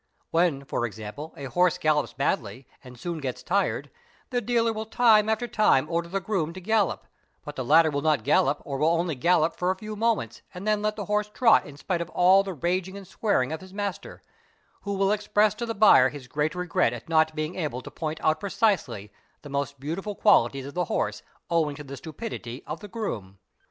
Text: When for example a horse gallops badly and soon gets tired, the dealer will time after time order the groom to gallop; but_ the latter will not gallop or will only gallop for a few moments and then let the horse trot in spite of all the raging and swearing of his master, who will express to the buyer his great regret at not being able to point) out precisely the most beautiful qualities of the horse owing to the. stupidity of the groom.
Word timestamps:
When 0.31 0.65
for 0.65 0.87
example 0.87 1.31
a 1.37 1.43
horse 1.45 1.77
gallops 1.77 2.11
badly 2.13 2.65
and 2.83 2.99
soon 2.99 3.19
gets 3.19 3.43
tired, 3.43 3.91
the 4.31 4.41
dealer 4.41 4.73
will 4.73 4.87
time 4.87 5.29
after 5.29 5.47
time 5.47 5.85
order 5.91 6.09
the 6.09 6.19
groom 6.19 6.53
to 6.53 6.59
gallop; 6.59 7.05
but_ 7.45 7.53
the 7.55 7.63
latter 7.63 7.91
will 7.91 8.01
not 8.01 8.23
gallop 8.23 8.63
or 8.65 8.79
will 8.79 8.87
only 8.87 9.13
gallop 9.13 9.55
for 9.55 9.69
a 9.69 9.75
few 9.77 9.95
moments 9.95 10.41
and 10.55 10.67
then 10.67 10.81
let 10.81 10.95
the 10.95 11.05
horse 11.05 11.29
trot 11.29 11.67
in 11.67 11.77
spite 11.77 12.01
of 12.01 12.09
all 12.09 12.41
the 12.41 12.55
raging 12.55 12.97
and 12.97 13.05
swearing 13.07 13.51
of 13.51 13.61
his 13.61 13.75
master, 13.75 14.23
who 14.81 14.95
will 14.95 15.11
express 15.11 15.53
to 15.53 15.67
the 15.67 15.75
buyer 15.75 16.09
his 16.09 16.27
great 16.27 16.55
regret 16.55 16.93
at 16.93 17.07
not 17.07 17.35
being 17.35 17.53
able 17.53 17.83
to 17.83 17.91
point) 17.91 18.19
out 18.23 18.39
precisely 18.39 19.13
the 19.43 19.49
most 19.49 19.79
beautiful 19.79 20.15
qualities 20.15 20.65
of 20.65 20.73
the 20.73 20.85
horse 20.85 21.21
owing 21.51 21.75
to 21.75 21.83
the. 21.83 21.95
stupidity 21.97 22.63
of 22.65 22.79
the 22.79 22.87
groom. 22.87 23.37